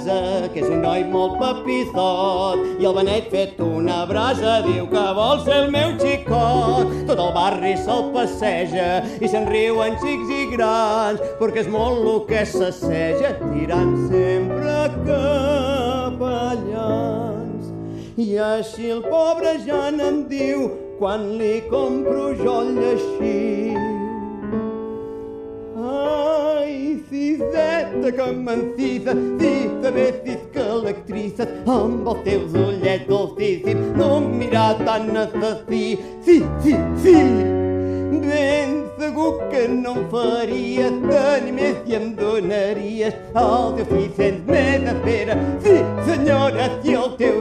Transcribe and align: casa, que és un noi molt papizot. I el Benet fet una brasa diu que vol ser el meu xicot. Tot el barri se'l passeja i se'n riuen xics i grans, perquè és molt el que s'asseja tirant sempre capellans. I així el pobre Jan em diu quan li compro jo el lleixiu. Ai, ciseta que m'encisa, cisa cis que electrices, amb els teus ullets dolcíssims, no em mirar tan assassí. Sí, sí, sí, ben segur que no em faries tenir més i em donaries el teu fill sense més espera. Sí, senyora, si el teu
casa, 0.00 0.48
que 0.52 0.60
és 0.62 0.68
un 0.68 0.80
noi 0.84 1.04
molt 1.04 1.38
papizot. 1.40 2.58
I 2.80 2.86
el 2.88 2.94
Benet 2.96 3.30
fet 3.32 3.60
una 3.64 4.06
brasa 4.08 4.62
diu 4.66 4.86
que 4.90 5.14
vol 5.16 5.40
ser 5.44 5.56
el 5.64 5.70
meu 5.74 5.90
xicot. 6.00 6.86
Tot 7.08 7.18
el 7.18 7.32
barri 7.36 7.76
se'l 7.80 8.12
passeja 8.14 8.90
i 9.20 9.28
se'n 9.28 9.46
riuen 9.50 9.94
xics 10.02 10.28
i 10.34 10.46
grans, 10.54 11.20
perquè 11.40 11.58
és 11.64 11.70
molt 11.70 11.98
el 12.00 12.20
que 12.30 12.42
s'asseja 12.46 13.30
tirant 13.40 13.94
sempre 14.10 14.76
capellans. 15.08 16.40
I 18.20 18.28
així 18.44 18.86
el 18.92 19.02
pobre 19.06 19.50
Jan 19.66 20.00
em 20.04 20.18
diu 20.28 20.70
quan 20.98 21.20
li 21.40 21.56
compro 21.70 22.24
jo 22.36 22.54
el 22.60 22.70
lleixiu. 22.76 23.80
Ai, 25.80 26.74
ciseta 27.90 28.12
que 28.12 28.32
m'encisa, 28.32 29.14
cisa 29.38 29.90
cis 30.24 30.42
que 30.52 30.60
electrices, 30.60 31.48
amb 31.66 32.08
els 32.08 32.22
teus 32.24 32.54
ullets 32.54 33.06
dolcíssims, 33.08 33.96
no 33.96 34.18
em 34.18 34.28
mirar 34.38 34.76
tan 34.84 35.16
assassí. 35.16 35.98
Sí, 36.24 36.42
sí, 36.62 36.76
sí, 37.02 37.16
ben 38.22 38.76
segur 38.98 39.38
que 39.50 39.66
no 39.68 39.94
em 39.96 40.06
faries 40.12 40.98
tenir 41.08 41.54
més 41.56 41.76
i 41.86 41.96
em 41.98 42.12
donaries 42.18 43.14
el 43.34 43.74
teu 43.78 43.86
fill 43.90 44.10
sense 44.18 44.46
més 44.46 44.86
espera. 44.94 45.38
Sí, 45.64 45.76
senyora, 46.06 46.70
si 46.82 46.94
el 46.94 47.16
teu 47.18 47.39